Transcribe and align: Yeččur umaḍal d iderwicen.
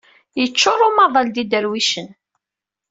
Yeččur 0.39 0.79
umaḍal 0.87 1.27
d 1.29 1.35
iderwicen. 1.43 2.09